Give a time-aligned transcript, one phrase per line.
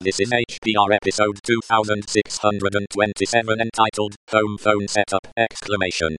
[0.00, 5.26] This is HPR episode 2627 entitled Home Phone Setup!
[5.36, 6.14] Exclamation.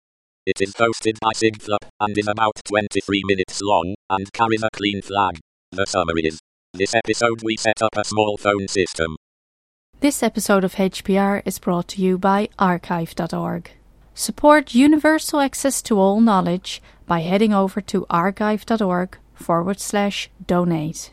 [0.44, 5.00] It is hosted by Sigflup and is about 23 minutes long and carries a clean
[5.00, 5.38] flag.
[5.70, 6.40] The summary is
[6.74, 9.14] This episode we set up a small phone system.
[10.00, 13.70] This episode of HPR is brought to you by archive.org.
[14.12, 21.12] Support universal access to all knowledge by heading over to archive.org forward slash donate.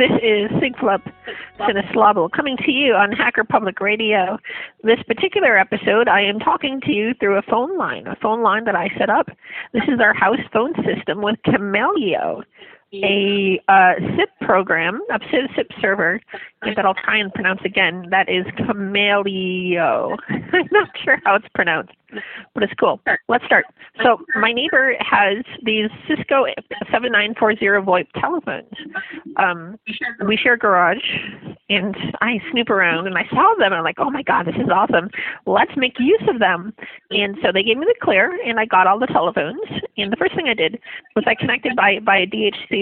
[0.00, 1.12] This is Sigflup
[1.58, 4.38] Sinislobble coming to you on Hacker Public Radio.
[4.82, 8.64] This particular episode, I am talking to you through a phone line, a phone line
[8.64, 9.28] that I set up.
[9.74, 12.42] This is our house phone system with Camelio,
[12.92, 16.20] a uh, SIP program, a SIP, server
[16.62, 18.06] that I'll try and pronounce again.
[18.10, 20.16] That is Camelio.
[20.28, 21.92] I'm not sure how it's pronounced,
[22.54, 23.00] but it's cool.
[23.28, 23.66] Let's start.
[24.02, 26.46] So my neighbor has these Cisco
[26.90, 28.72] 7940 VoIP telephones.
[29.36, 29.78] Um,
[30.26, 30.98] we share garage,
[31.68, 34.56] and I snoop around and I saw them and I'm like, oh my god, this
[34.56, 35.08] is awesome.
[35.46, 36.74] Let's make use of them.
[37.10, 39.60] And so they gave me the clear, and I got all the telephones.
[39.96, 40.78] And the first thing I did
[41.14, 42.79] was I connected by by a DHCP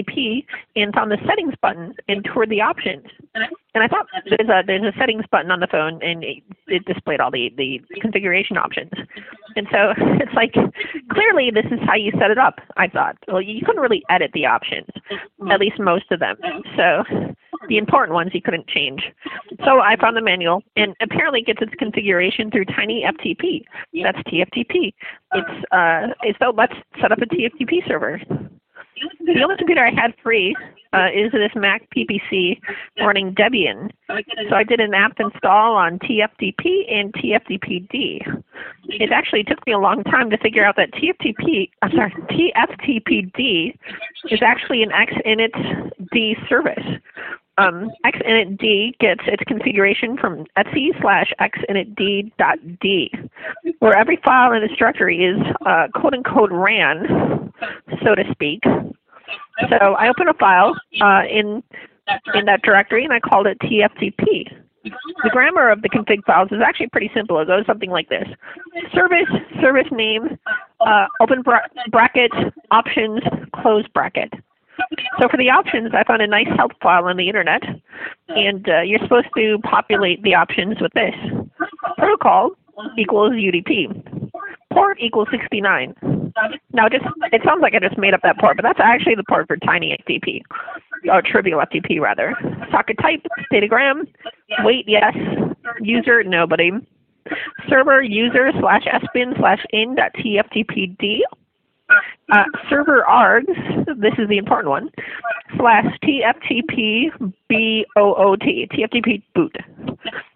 [0.75, 3.05] and found the settings button and toured the options.
[3.73, 6.85] And I thought there's a there's a settings button on the phone, and it, it
[6.85, 8.91] displayed all the the configuration options.
[9.55, 10.53] And so it's like
[11.11, 12.59] clearly this is how you set it up.
[12.77, 13.17] I thought.
[13.27, 14.87] Well, you couldn't really edit the options,
[15.51, 16.37] at least most of them.
[16.75, 17.03] So
[17.67, 19.03] the important ones you couldn't change.
[19.63, 23.63] So I found the manual, and apparently it gets its configuration through TinyFTP.
[24.03, 24.93] That's TFTP.
[25.33, 28.19] It's uh, it's so let's set up a TFTP server.
[29.25, 30.55] The only computer I had free
[30.93, 32.59] uh, is this Mac PPC
[32.99, 33.91] running Debian.
[34.49, 38.41] So I did an apt install on TFTP and TFTPD.
[38.87, 43.77] It actually took me a long time to figure out that TFTP, I'm sorry, TFTPD
[44.31, 46.83] is actually an XInit D service.
[47.59, 53.11] Um, xinetd gets its configuration from etc slash xinetd.d,
[53.79, 57.51] where every file in this directory is uh, quote unquote ran,
[58.03, 58.61] so to speak.
[58.63, 61.61] So I open a file uh, in
[62.33, 64.55] in that directory and I called it TFTP.
[64.83, 67.39] The grammar of the config files is actually pretty simple.
[67.39, 68.27] It goes something like this:
[68.93, 69.27] service,
[69.61, 70.37] service name,
[70.79, 72.31] uh, open bra- bracket,
[72.71, 73.21] options,
[73.53, 74.31] close bracket.
[75.19, 77.61] So for the options, I found a nice help file on the internet,
[78.29, 81.15] and uh, you're supposed to populate the options with this.
[81.97, 82.51] Protocol
[82.97, 84.31] equals UDP.
[84.71, 85.95] Port equals 69.
[86.73, 89.23] Now, just it sounds like I just made up that port, but that's actually the
[89.27, 90.41] port for Tiny FTP,
[91.11, 92.35] or Trivial FTP rather.
[92.71, 94.07] Socket type, datagram,
[94.59, 95.15] wait yes,
[95.81, 96.71] user nobody,
[97.67, 101.19] server user slash sbin slash in dot tftpd.
[102.31, 103.47] Uh, server args,
[103.99, 104.89] this is the important one,
[105.57, 107.09] slash tftp
[107.49, 109.55] boot, tftp boot.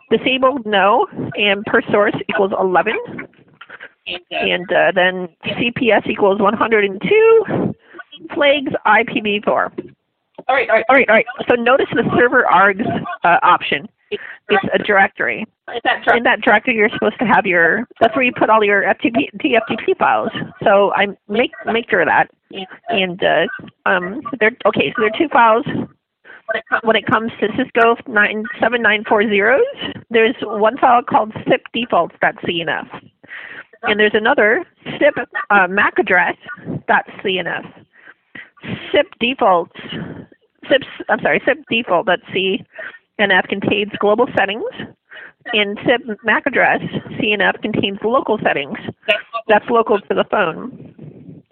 [0.09, 2.95] Disabled no, and per source equals 11
[4.31, 7.73] and uh, then CPS equals 102,
[8.33, 9.47] flags IPv4.
[10.47, 10.85] All right, all right.
[10.89, 11.25] All right, all right.
[11.49, 12.85] So notice the server args
[13.23, 13.87] uh, option.
[14.49, 15.45] It's a directory.
[15.67, 17.87] that In that directory, you're supposed to have your.
[17.99, 20.29] That's where you put all your FTP, TFTP files.
[20.63, 22.29] So I make make sure of that.
[22.89, 23.47] And uh,
[23.89, 24.51] um, there.
[24.65, 25.65] Okay, so there are two files.
[26.83, 33.09] When it comes to Cisco 7940s, there's one file called sipdefaults.cnf
[33.83, 35.15] and there's another SIP
[35.49, 36.35] uh, MAC address
[36.87, 37.65] dot CNF.
[38.91, 39.77] SIP defaults
[40.69, 42.07] SIP I'm sorry SIP default
[43.19, 44.69] CNF contains global settings,
[45.53, 46.81] and SIP MAC address
[47.19, 48.77] CNF contains local settings.
[49.47, 51.43] That's local to the phone.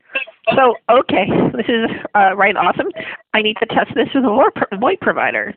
[0.55, 2.87] So okay, this is uh, right awesome.
[3.33, 5.53] I need to test this with a VoIP provider.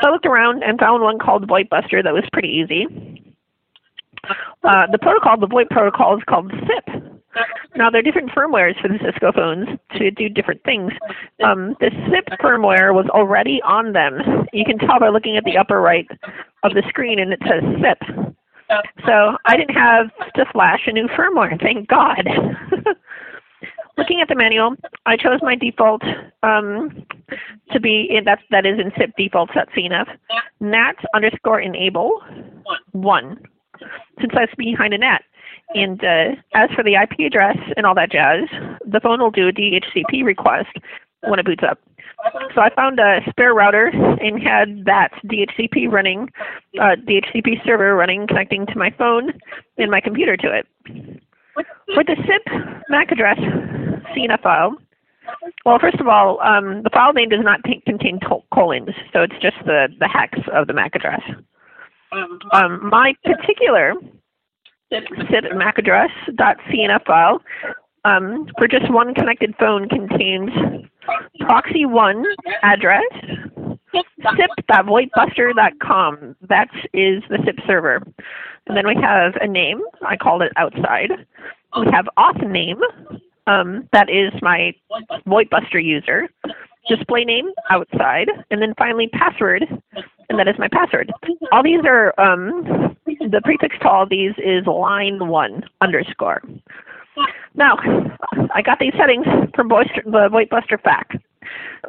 [0.00, 2.86] So I looked around and found one called VoIPbuster that was pretty easy.
[4.62, 7.17] Uh, the protocol, the VoIP protocol, is called SIP.
[7.76, 10.92] Now, there are different firmwares for the Cisco phones to do different things.
[11.44, 14.46] Um, the SIP firmware was already on them.
[14.52, 16.06] You can tell by looking at the upper right
[16.62, 18.26] of the screen, and it says SIP.
[19.06, 22.28] So I didn't have to flash a new firmware, thank God.
[23.98, 26.02] looking at the manual, I chose my default
[26.42, 27.04] um,
[27.72, 30.06] to be in that that is in SIP defaults.cnf
[30.60, 32.22] nat underscore enable
[32.92, 33.38] one
[34.20, 35.22] since that's behind a NAT.
[35.74, 38.48] And uh, as for the IP address and all that jazz,
[38.84, 40.76] the phone will do a DHCP request
[41.26, 41.78] when it boots up.
[42.54, 46.28] So I found a spare router and had that DHCP running,
[46.80, 49.32] uh, DHCP server running, connecting to my phone
[49.76, 50.66] and my computer to it.
[51.96, 52.52] With the SIP
[52.88, 54.76] MAC address CNF file,
[55.64, 58.18] well, first of all, um, the file name does not contain
[58.52, 61.20] colons, so it's just the, the hex of the MAC address.
[62.52, 63.94] Um, my particular
[64.90, 67.42] SIP MAC address dot .cnf file
[68.04, 70.50] um, for just one connected phone contains
[71.40, 72.22] proxy1
[72.62, 73.02] address
[73.92, 76.36] sip.voipbuster.com.
[76.48, 78.02] That is the SIP server.
[78.66, 79.80] And then we have a name.
[80.06, 81.12] I called it outside.
[81.78, 82.80] We have auth name.
[83.46, 84.74] Um, that is my
[85.26, 86.28] VoIPbuster user.
[86.88, 88.28] Display name outside.
[88.50, 89.64] And then finally password.
[90.28, 91.10] And that is my password.
[91.52, 92.87] All these are, um,
[93.20, 96.42] the prefix to all these is line one underscore.
[97.54, 97.76] Now,
[98.54, 101.20] I got these settings from Boister, the VoIPbuster FAQ.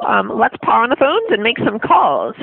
[0.06, 2.34] Um, let's power on the phones and make some calls.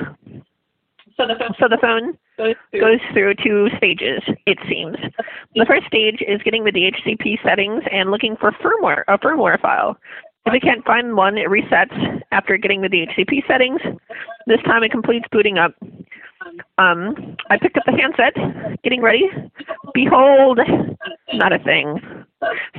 [1.18, 2.80] So the phone, so the phone goes, through.
[2.80, 4.98] goes through two stages, it seems.
[5.56, 9.98] The first stage is getting the DHCP settings and looking for firmware, a firmware file.
[10.46, 13.82] If it can't find one, it resets after getting the DHCP settings.
[14.46, 15.74] This time it completes booting up.
[16.78, 18.34] Um, I picked up the handset,
[18.84, 19.24] getting ready.
[19.94, 20.60] Behold,
[21.34, 22.00] not a thing.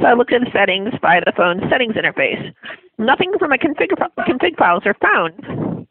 [0.01, 2.55] So I looked in settings via the phone settings interface.
[2.99, 3.91] Nothing from my config,
[4.21, 5.87] config files are found.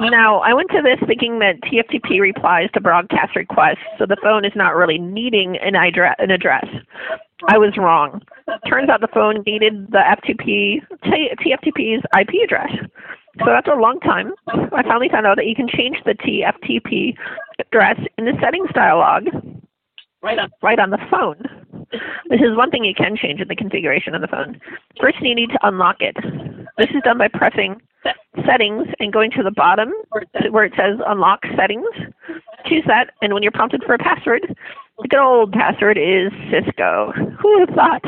[0.00, 4.44] Now, I went to this thinking that TFTP replies to broadcast requests, so the phone
[4.44, 6.66] is not really needing an, an address.
[7.48, 8.22] I was wrong.
[8.66, 12.70] Turns out the phone needed the FTP, TFTP's IP address.
[13.38, 17.16] So after a long time, I finally found out that you can change the TFTP
[17.58, 19.24] address in the settings dialog
[20.22, 21.36] right on, right on the phone.
[22.28, 24.60] This is one thing you can change in the configuration of the phone.
[25.00, 26.16] First, you need to unlock it.
[26.78, 27.80] This is done by pressing
[28.46, 29.92] settings and going to the bottom
[30.50, 31.86] where it says unlock settings.
[32.66, 34.42] Choose that, and when you're prompted for a password,
[35.00, 37.12] the good old password is Cisco.
[37.40, 38.04] Who would have thought?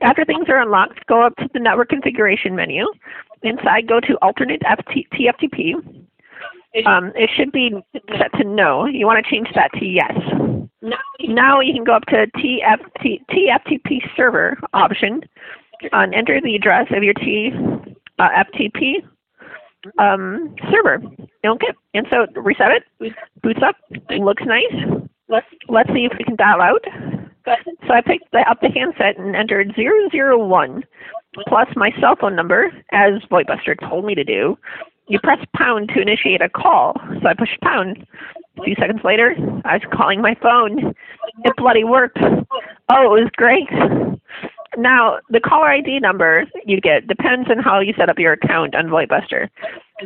[0.00, 2.86] After things are unlocked, go up to the network configuration menu.
[3.42, 5.74] Inside, go to alternate FT TFTP.
[6.86, 7.72] Um, it should be
[8.16, 8.86] set to no.
[8.86, 10.12] You want to change that to yes.
[11.20, 15.22] Now you can go up to TFT, TFTP server option
[15.92, 17.52] and enter the address of your T
[18.18, 19.02] uh, FTP
[19.98, 21.02] um, server.
[21.44, 23.12] Okay, and so reset it,
[23.42, 23.76] boots up,
[24.10, 25.00] looks nice.
[25.28, 26.84] Let's see if we can dial out.
[27.44, 30.84] So I picked the, up the handset and entered 001
[31.48, 34.58] plus my cell phone number, as VoIPbuster told me to do.
[35.08, 36.94] You press pound to initiate a call.
[37.20, 38.06] So I pushed pound.
[38.58, 39.34] A few seconds later,
[39.64, 40.94] I was calling my phone.
[41.44, 42.18] It bloody worked.
[42.20, 43.68] Oh, it was great.
[44.76, 48.74] Now, the caller ID number you get depends on how you set up your account
[48.74, 49.48] on VoIPbuster.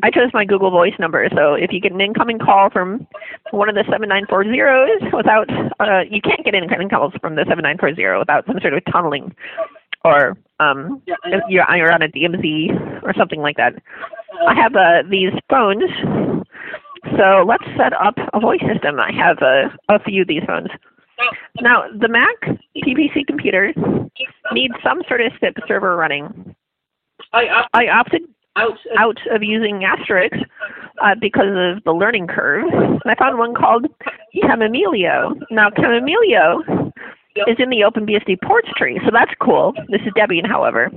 [0.02, 3.06] I chose my Google Voice number, so if you get an incoming call from
[3.50, 5.48] one of the 7940s without,
[5.80, 9.34] uh, you can't get incoming calls from the 7940 without some sort of tunneling
[10.06, 13.74] or um, if you're, you're on a DMZ or something like that.
[14.46, 15.90] I have uh, these phones,
[17.16, 19.00] so let's set up a voice system.
[19.00, 20.68] I have a, a few of these phones.
[21.60, 22.36] Now, the Mac
[22.76, 23.72] PPC computer
[24.52, 26.54] needs some sort of SIP server running.
[27.32, 28.22] I opted
[28.56, 30.36] out of using Asterisk
[31.02, 32.64] uh, because of the learning curve.
[32.72, 33.86] And I found one called
[34.34, 35.34] Chamomilio.
[35.50, 36.85] Now, Chamomilio
[37.46, 39.72] is in the OpenBSD ports tree, so that's cool.
[39.88, 40.90] This is Debian, however.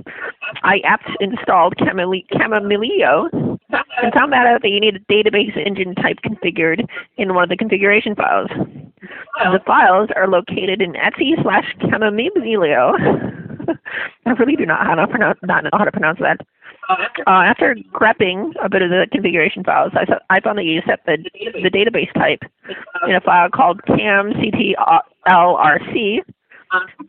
[0.62, 6.18] I apt installed Chamomilio and found that out that you need a database engine type
[6.24, 8.50] configured in one of the configuration files.
[9.38, 12.94] The files are located in etc slash Chamomilio.
[14.26, 16.40] I really do not, know how to pronounce, not know how to pronounce that.
[17.26, 21.00] Uh, after grepping a bit of the configuration files, I, I found that you set
[21.06, 21.18] the,
[21.62, 22.42] the database type
[23.08, 24.74] in a file called kamctlrc.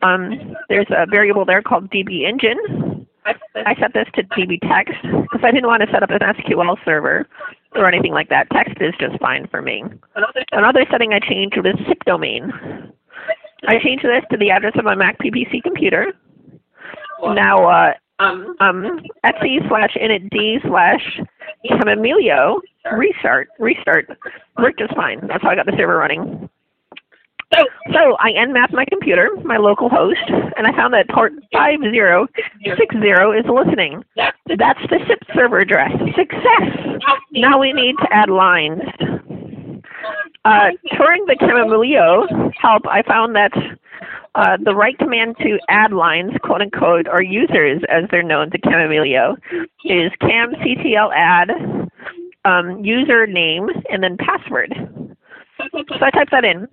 [0.02, 3.06] Um, there's a variable there called dbengine.
[3.24, 7.28] I set this to dbtext because I didn't want to set up an SQL server
[7.74, 8.48] or anything like that.
[8.50, 9.84] Text is just fine for me.
[10.52, 12.52] Another setting I changed was SIP domain.
[13.68, 16.12] I changed this to the address of my Mac PPC computer.
[17.22, 17.92] Now, uh,
[18.22, 21.20] um, um, etc slash initd slash
[21.68, 22.60] chamomilio
[22.92, 24.08] restart, restart
[24.58, 25.26] worked just fine.
[25.26, 26.48] That's how I got the server running.
[27.92, 30.22] So I nmapped my computer, my local host,
[30.56, 34.02] and I found that port 5060 is listening.
[34.16, 35.92] That's the SIP server address.
[36.16, 37.00] Success!
[37.32, 38.80] Now we need to add lines.
[40.44, 40.70] Uh,
[41.26, 43.52] the Camamilio help, I found that
[44.34, 48.58] uh, the right command to add lines, quote unquote, or users as they're known to
[48.58, 49.36] Camamilio,
[49.84, 51.50] is kamctl add
[52.44, 54.74] um, username and then password.
[55.60, 56.66] So I typed that in,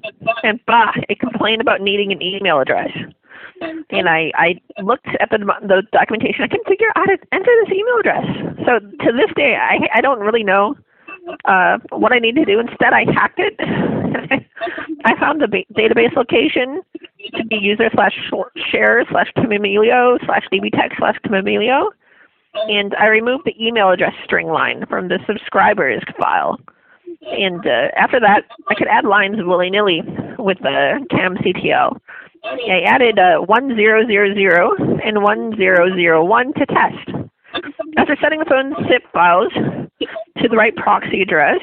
[0.43, 2.89] and bah, it complained about needing an email address.
[3.91, 6.43] And I, I looked at the, the documentation.
[6.43, 8.25] I couldn't figure out how to enter this email address.
[8.65, 10.75] So to this day, I, I don't really know
[11.45, 12.59] uh, what I need to do.
[12.59, 13.55] Instead, I hacked it.
[15.05, 15.47] I found the
[15.77, 16.81] database location
[17.49, 18.15] be user slash
[18.71, 21.89] share slash Camamilio slash dbtext slash Camamilio.
[22.53, 26.57] And I removed the email address string line from the subscribers file.
[27.31, 30.01] And uh, after that, I could add lines willy nilly
[30.37, 31.99] with the kamctl.
[32.43, 37.09] I added uh, 1000 and 1001 to test.
[37.97, 41.59] After setting the phone's zip files to the right proxy address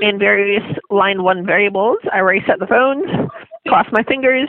[0.00, 3.06] in various line 1 variables, I reset the phones,
[3.66, 4.48] crossed my fingers,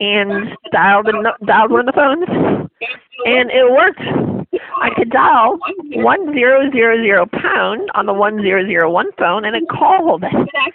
[0.00, 2.70] and dialed, the, dialed one of the phones,
[3.26, 4.00] and it worked.
[4.80, 10.24] I could dial 1000 pound on the 1001 phone and it called.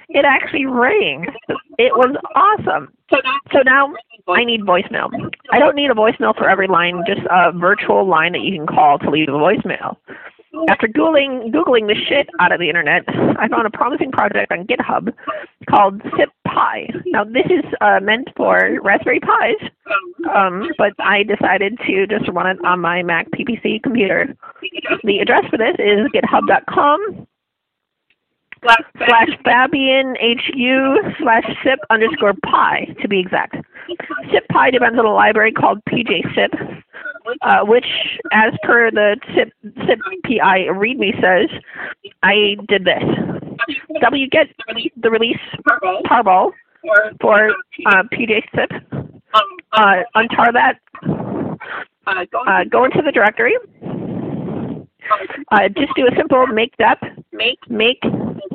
[0.09, 1.25] It actually rang.
[1.77, 2.93] It was awesome.
[3.51, 3.93] So now
[4.29, 5.09] I need voicemail.
[5.51, 8.67] I don't need a voicemail for every line, just a virtual line that you can
[8.67, 9.97] call to leave a voicemail.
[10.69, 14.65] After googling googling the shit out of the internet, I found a promising project on
[14.65, 15.13] GitHub
[15.69, 17.03] called SipPi.
[17.07, 19.69] Now this is uh, meant for Raspberry Pis,
[20.33, 24.35] um, but I decided to just run it on my Mac PPC computer.
[25.03, 27.27] The address for this is github.com
[28.97, 33.57] slash Fabian HU slash SIP underscore pi to be exact.
[34.31, 36.81] SipPi depends on a library called PJSip
[37.41, 37.85] uh, which,
[38.31, 41.50] as per the SIP, SIP PI README says,
[42.24, 43.04] I did this.
[44.01, 44.48] W get
[44.98, 45.39] the release
[46.06, 46.51] tarball
[47.22, 47.51] for
[47.88, 48.72] uh, PJ SIP.
[49.72, 50.80] Uh, untar that.
[52.08, 53.56] Uh, go into the directory.
[55.51, 57.01] Uh, just do a simple make dep,
[57.32, 58.04] make, make,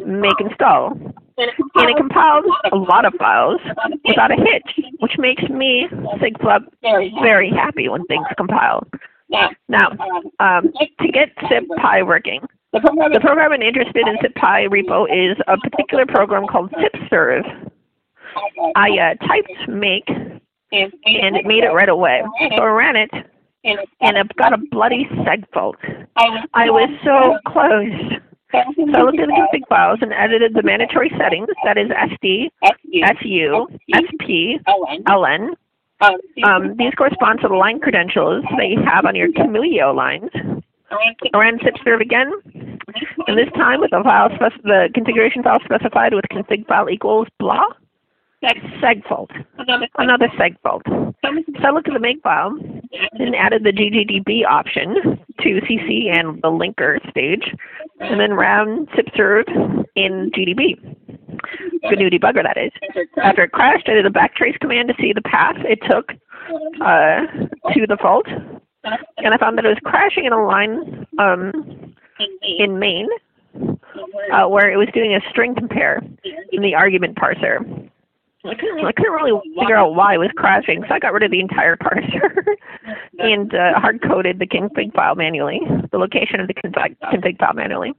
[0.05, 0.93] make install.
[1.39, 3.61] And it compiles a lot of files
[4.05, 5.87] without a hitch, which makes me,
[6.19, 8.87] Sigflup, very happy when things compile.
[9.69, 9.91] Now,
[10.41, 12.41] um, to get SipPi working,
[12.73, 12.81] the
[13.21, 17.71] program I'm interested in SipPi repo is a particular program called SipServe.
[18.77, 22.23] I uh, typed make, and it made it right away.
[22.57, 23.11] So I ran it,
[23.65, 25.77] and it got a bloody seg fault.
[26.17, 28.21] I was so close.
[28.53, 32.51] So I looked at the config files and edited the mandatory settings, that is SD,
[32.65, 34.59] SU, SP,
[35.07, 35.51] LN.
[36.01, 40.31] Um, these correspond to the line credentials that you have on your Camilio lines.
[40.91, 42.33] I ran SipServe again,
[43.27, 44.29] and this time with the file
[44.65, 47.65] the configuration file specified with config file equals blah
[48.43, 49.31] seg fault.
[49.99, 50.83] Another seg fault.
[50.87, 52.57] So I looked at the make file
[53.13, 57.55] and added the GGDB option to CC and the linker stage,
[58.01, 60.97] and then ran SipServe in GDB.
[61.83, 62.73] GNU debugger, that is.
[63.23, 66.13] After it crashed, I did a backtrace command to see the path it took
[66.81, 67.27] uh,
[67.73, 71.95] to the fault, and I found that it was crashing in a line um,
[72.43, 73.09] in main,
[74.33, 76.03] uh, where it was doing a string compare
[76.53, 77.89] in the argument parser.
[78.43, 81.23] I couldn't, I couldn't really figure out why it was crashing, so I got rid
[81.23, 82.43] of the entire parser
[83.19, 85.61] and uh, hard coded the config file manually,
[85.93, 87.93] the location of the config, config file manually.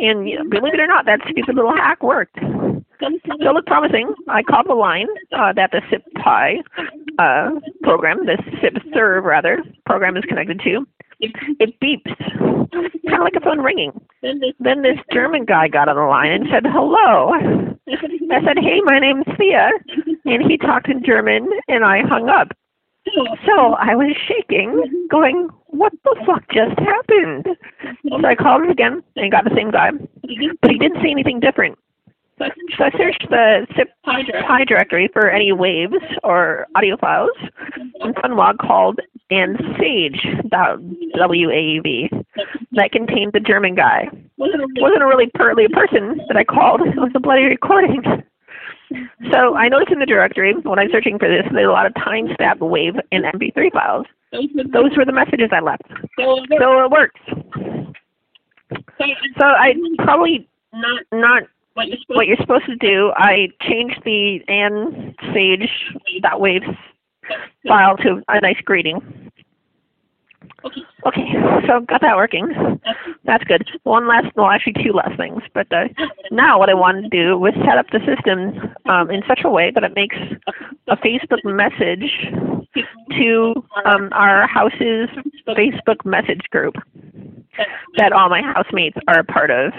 [0.00, 2.36] And you know, believe it or not, that stupid little hack worked.
[3.00, 4.14] So it looked promising.
[4.28, 6.62] I called the line uh, that the SipPi
[7.18, 7.50] uh,
[7.82, 10.86] program, the SipServe rather, program is connected to.
[11.20, 12.16] It beeps,
[12.70, 13.92] kind of like a phone ringing.
[14.22, 17.32] Then this German guy got on the line and said, hello.
[18.30, 19.70] I said, hey, my name's Thea.
[20.24, 22.48] And he talked in German, and I hung up.
[23.46, 27.48] So I was shaking, going, what the fuck just happened?
[28.08, 31.40] So I called him again and got the same guy, but he didn't say anything
[31.40, 31.78] different.
[32.40, 37.36] So I searched the SIP PI directory for any waves or audio files,
[38.00, 38.98] and found one called
[39.30, 40.24] and Sage.wav
[42.72, 44.08] that contained the German guy.
[44.38, 46.80] Wasn't a really pearly person that I called.
[46.80, 48.02] It was a bloody recording.
[49.30, 51.92] So I noticed in the directory when I'm searching for this, there's a lot of
[51.94, 54.06] timestamp wave and MP3 files.
[54.32, 55.82] Those were the messages I left.
[56.18, 57.20] So it works.
[59.38, 61.42] So I probably not not
[61.74, 65.68] what you're supposed, what you're supposed to do, I changed the Ann Sage
[66.22, 66.66] dot waves
[67.66, 69.30] file to a nice greeting.
[70.64, 70.80] Okay.
[71.06, 71.32] Okay,
[71.66, 72.52] so got that working.
[73.24, 73.66] That's good.
[73.84, 75.42] One last, well, actually two last things.
[75.54, 75.88] But uh,
[76.30, 79.48] now what I wanted to do was set up the system um, in such a
[79.48, 80.16] way that it makes
[80.88, 82.28] a Facebook message
[83.18, 83.54] to
[83.86, 85.08] um, our house's
[85.48, 86.74] Facebook message group
[87.96, 89.72] that all my housemates are a part of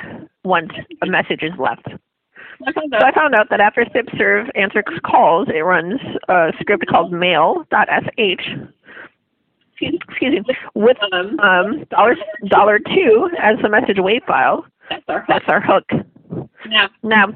[0.43, 0.71] once
[1.01, 1.87] a message is left.
[1.87, 8.47] So I found out that after SipServe answers calls, it runs a script called mail.sh
[9.81, 12.15] excuse me, with um, um dollar
[12.47, 14.65] dollar two as the message wait file.
[14.89, 15.27] That's our hook.
[15.27, 15.85] That's our hook.
[16.67, 17.27] Now, Now,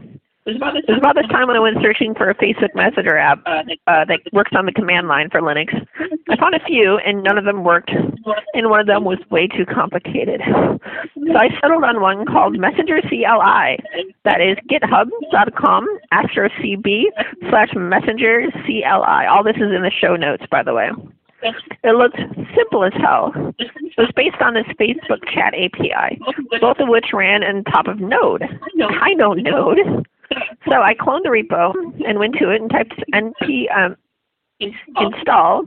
[0.46, 2.76] it was about this was about this time when I went searching for a Facebook
[2.76, 5.74] Messenger app uh, that, uh, works on the command line for Linux.
[6.30, 7.90] I found a few, and none of them worked,
[8.54, 10.42] and one of them was way too complicated.
[10.46, 13.82] So I settled on one called Messenger CLI.
[14.24, 17.04] That is github.com astrocb
[17.50, 19.26] slash messenger CLI.
[19.26, 20.92] All this is in the show notes, by the way.
[21.84, 22.18] It looked
[22.56, 23.32] simple as hell.
[23.60, 26.20] It was based on this Facebook chat API,
[26.60, 28.44] both of which ran on top of Node.
[28.44, 30.06] I know Node.
[30.68, 31.74] So I cloned the repo
[32.08, 33.96] and went to it and typed np um,
[34.60, 35.64] install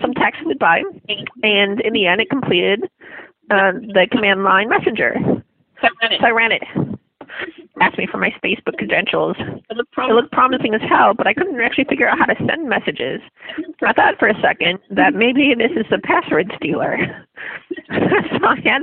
[0.00, 0.82] some text goodbye,
[1.42, 2.84] and in the end it completed
[3.50, 5.16] uh, the command line messenger.
[5.82, 5.88] So
[6.20, 6.62] I ran it.
[7.80, 9.36] Asked me for my Facebook credentials.
[9.38, 13.20] It looked promising as hell, but I couldn't actually figure out how to send messages.
[13.82, 16.98] I thought for a second that maybe this is the password stealer.
[17.88, 18.82] so I had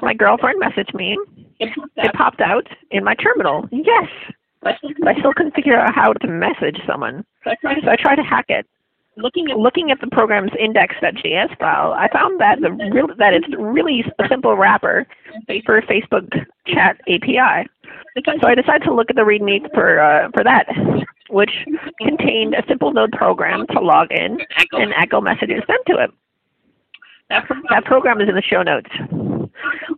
[0.00, 1.18] my girlfriend message me.
[1.58, 3.68] It popped out in my terminal.
[3.72, 4.08] Yes.
[4.62, 4.76] But
[5.06, 7.24] I still couldn't figure out how to message someone.
[7.44, 8.66] So I tried to hack it.
[9.16, 13.48] Looking at, looking at the program's index.js file, I found that the real, that it's
[13.58, 15.06] really a simple wrapper
[15.66, 16.30] for Facebook
[16.66, 17.68] chat API.
[18.24, 20.66] So I decided to look at the README for uh, for that,
[21.28, 21.50] which
[22.00, 24.38] contained a simple Node program to log in
[24.72, 26.10] and echo messages sent to it.
[27.28, 28.90] That program is in the show notes.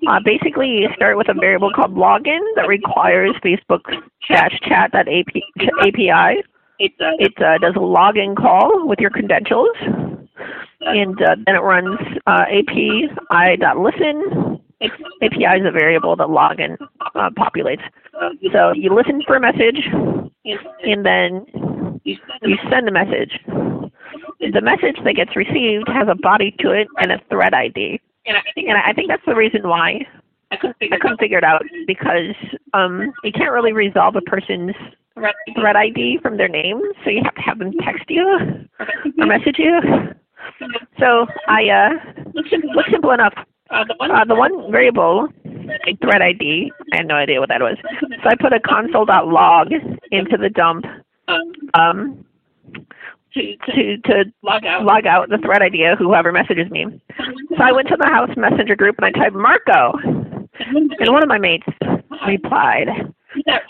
[0.06, 3.82] Uh, basically, you start with a variable called login that requires Facebook
[4.28, 6.42] dash chat that API.
[6.78, 9.76] It, uh, It uh, does a login call with your credentials,
[10.80, 14.22] and uh, then it runs uh, API.listen.
[15.22, 16.76] API is a variable that login
[17.14, 17.82] uh, populates.
[18.52, 19.86] So you listen for a message,
[20.82, 21.46] and then
[22.02, 22.16] you
[22.68, 23.38] send a message.
[23.46, 28.00] The message that gets received has a body to it and a thread ID.
[28.26, 30.06] And I think And I think that's the reason why
[30.50, 32.34] I couldn't figure I couldn't figure it out because
[32.74, 34.74] um, you can't really resolve a person's
[35.16, 38.26] out thread ID from their name, so you have to have them text you
[39.18, 39.80] or message you.
[40.98, 42.50] So I uh, Looks
[42.90, 43.10] simple.
[43.12, 43.34] enough.
[43.70, 45.28] Uh, the one, Uh, the one variable,
[46.02, 47.76] thread ID, I had no idea what that was.
[48.22, 49.72] So I put a console.log
[50.10, 50.84] into the dump
[51.28, 52.24] um, um,
[53.34, 54.84] to, to log out.
[54.84, 56.86] log out the thread ID of whoever messages me.
[57.18, 59.92] So I went to the house messenger group and I typed Marco,
[60.58, 61.66] and one of my mates
[62.26, 62.88] replied.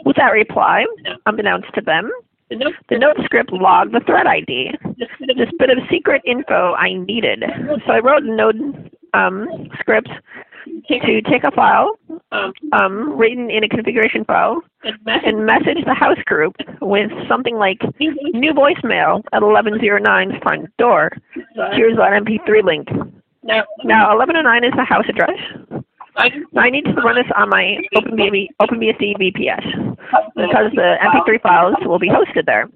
[0.05, 0.85] With that reply,
[1.27, 2.11] unbeknownst to them,
[2.51, 6.75] the note, script logged the thread ID, this bit of this bit of secret info
[6.75, 7.45] I needed.
[7.87, 10.09] So I wrote a node um, script
[10.89, 11.99] to take a file,
[12.33, 17.11] um, um, written in a configuration file, and message and message the house group with
[17.29, 21.11] something like new voicemail at 1109's front door.
[21.73, 22.89] Here's our MP3 link.
[23.43, 25.39] now, Now, 1109 is the house address.
[26.17, 29.97] I, need to run this on my OpenBSD, VPS
[30.37, 32.69] because the MP3 files will be hosted there.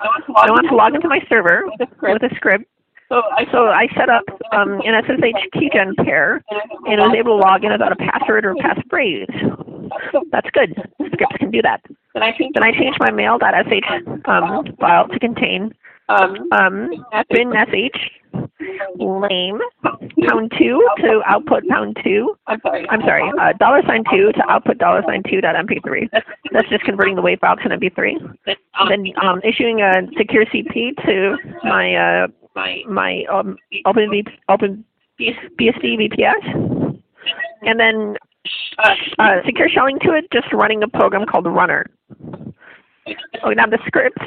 [0.00, 2.22] I want to log I want to log into my server with a script.
[2.22, 2.64] with a script.
[3.08, 3.20] So
[3.52, 6.42] So I set up um, an SSH keygen pair
[6.86, 9.26] and was able to log in without a password or passphrase.
[10.30, 10.74] That's good.
[11.12, 11.80] Scripts can do that.
[12.14, 13.92] Then I changed Then I changed my mail.sh
[14.26, 15.72] um, file to contain
[16.08, 16.90] um, um,
[17.30, 18.10] bin sh
[18.98, 19.58] lame
[20.26, 22.36] pound two to output pound two.
[22.46, 22.86] I'm sorry.
[22.88, 26.08] I'm sorry, uh, dollar sign two to output dollar sign two dot mp3.
[26.52, 28.36] That's, just converting the WAV file to an MP3.
[28.46, 34.10] that's, um, Then um, issuing a secure CP to my uh, my my um, open
[34.10, 34.84] v, open
[35.20, 37.00] BSD VPS,
[37.62, 38.16] and then
[38.78, 41.86] uh, uh, secure shelling to it, just running a program called Runner.
[43.44, 44.18] Oh, now the script.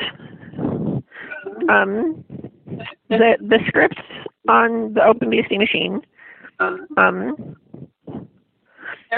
[1.69, 2.23] Um,
[3.09, 3.99] the the script
[4.47, 6.01] on the OpenBSD machine.
[6.59, 7.57] um, Um,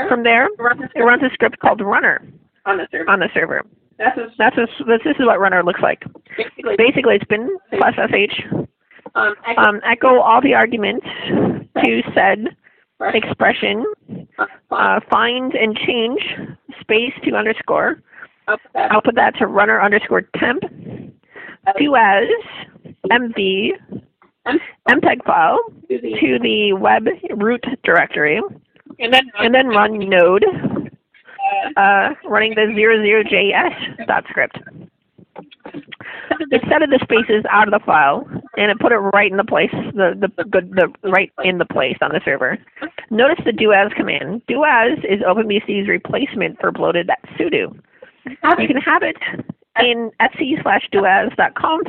[0.07, 2.21] from there, it runs a script called Runner
[2.65, 3.09] on the server.
[3.09, 3.63] on the server.
[3.97, 6.03] That's a, That's a, this, is what Runner looks like.
[6.37, 8.43] basically, Basically, it's been plus sh
[9.17, 11.05] um, echo, um, echo all the arguments
[11.83, 12.55] to sed
[13.13, 13.85] expression,
[14.39, 16.21] uh, uh, find and change
[16.79, 18.01] space to underscore.
[18.47, 18.91] I'll put that.
[18.91, 20.63] I'll put that to runner underscore temp.
[21.77, 22.27] Do as
[23.11, 23.71] MV
[24.87, 28.41] MPEG file to the, web root directory,
[28.99, 34.59] and then and then run node uh, uh, running the 00js dot script.
[36.51, 39.37] It set of the spaces out of the file, and it put it right in
[39.37, 42.57] the place, the the good the right in the place on the server.
[43.09, 44.41] Notice the do as command.
[44.47, 47.79] Do as is OpenBSD's replacement for bloated sudo.
[48.25, 49.15] You can have it
[49.79, 51.83] in etsy slash doas.com.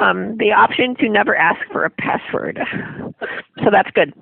[0.00, 2.58] Um, the option to never ask for a password.
[3.62, 4.14] So that's good.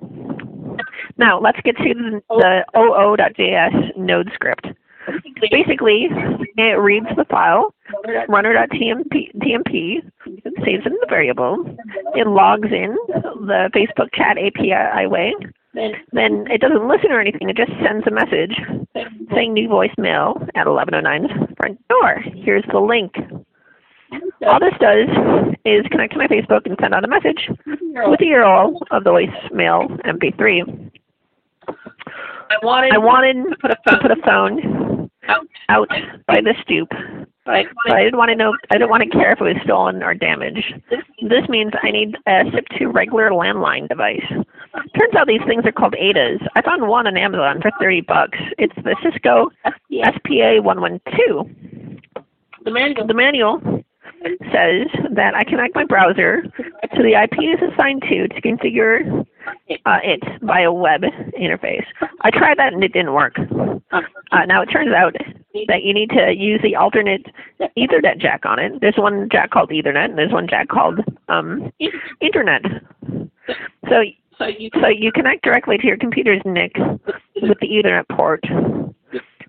[1.17, 4.67] Now let's get to the, the oo.js node script.
[5.49, 6.07] Basically,
[6.57, 7.73] it reads the file,
[8.27, 10.11] runner.tmp, TMP,
[10.65, 11.63] saves it in the variable,
[12.15, 15.33] it logs in the Facebook chat API way,
[15.73, 18.59] then then it doesn't listen or anything, it just sends a message
[19.33, 22.19] saying new voicemail at 1109's front door.
[22.35, 23.15] Here's the link.
[24.45, 25.07] All this does
[25.63, 29.09] is connect to my Facebook and send out a message with the URL of the
[29.09, 30.91] voicemail MP3.
[31.67, 35.89] I wanted I wanted to put a to phone put a phone out, out
[36.27, 36.89] by the stoop,
[37.45, 38.55] but I but I didn't want to know.
[38.69, 40.73] I didn't want to care if it was stolen or damaged.
[40.89, 44.25] This means I need a SIP2 regular landline device.
[44.29, 46.39] Turns out these things are called ATAs.
[46.55, 48.37] I found one on Amazon for 30 bucks.
[48.57, 51.49] It's the Cisco SPA 112.
[52.63, 53.07] the manual.
[53.07, 53.83] The manual
[54.51, 59.25] says that I connect my browser to the IP it's assigned to to configure
[59.85, 61.01] uh, it via web
[61.39, 61.85] interface.
[62.21, 63.35] I tried that and it didn't work.
[63.91, 65.15] Uh, now it turns out
[65.67, 67.27] that you need to use the alternate
[67.77, 68.79] Ethernet jack on it.
[68.81, 71.71] There's one jack called Ethernet and there's one jack called um,
[72.21, 72.63] Internet.
[73.89, 74.03] So
[74.37, 76.73] So you so you connect directly to your computer's NIC
[77.43, 78.41] with the Ethernet port.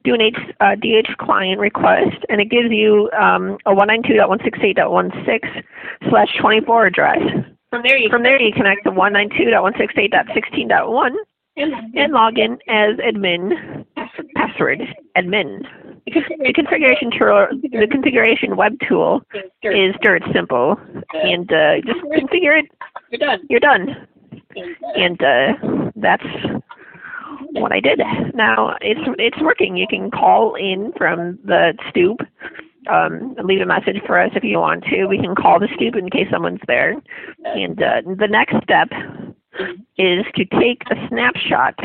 [0.04, 5.62] Do an H, uh, DH client request, and it gives you um, a 192.168.16
[6.10, 7.20] slash 24 address.
[7.70, 11.14] from there you From there, you connect to 192.168.16.1
[11.56, 13.84] and, and log in as admin
[14.34, 14.82] password
[15.16, 15.64] admin.
[16.06, 19.22] The configuration tool, the configuration web tool
[19.62, 20.76] is dirt simple,
[21.12, 22.66] and uh, just configure it.
[23.10, 23.40] you're done.
[23.48, 24.08] You're done
[24.96, 25.52] and uh,
[25.96, 26.26] that's
[27.52, 28.00] what I did.
[28.34, 29.76] Now it's it's working.
[29.76, 32.20] You can call in from the stoop,
[32.90, 35.06] um, leave a message for us if you want to.
[35.06, 36.94] We can call the stoop in case someone's there.
[37.44, 38.88] And uh, the next step
[39.98, 41.78] is to take a snapshot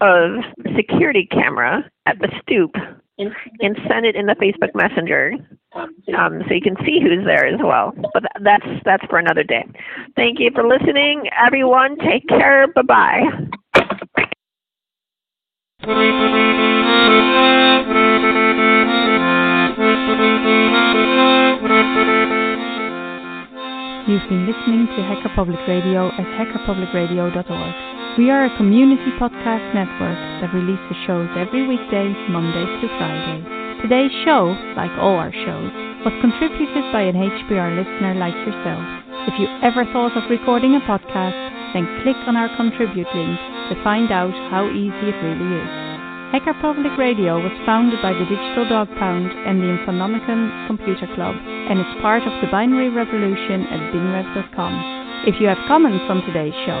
[0.00, 0.44] of
[0.76, 2.74] security camera at the stoop
[3.18, 5.34] and send it in the Facebook Messenger
[5.74, 7.92] um, so you can see who's there as well.
[8.12, 9.64] But that's that's for another day.
[10.16, 11.98] Thank you for listening, everyone.
[11.98, 12.66] Take care.
[12.68, 13.22] Bye bye.
[24.08, 27.91] You've been listening to Hacker Public Radio at hackerpublicradio.org.
[28.20, 33.40] We are a community podcast network that releases shows every weekday, Monday to Friday.
[33.80, 35.72] Today's show, like all our shows,
[36.04, 38.84] was contributed by an HPR listener like yourself.
[39.32, 41.40] If you ever thought of recording a podcast,
[41.72, 43.40] then click on our contribute link
[43.72, 45.72] to find out how easy it really is.
[46.36, 51.32] Hacker Public Radio was founded by the Digital Dog Pound and the Infonomicon Computer Club
[51.40, 55.00] and is part of the binary revolution at binrev.com.
[55.24, 56.80] If you have comments on today's show,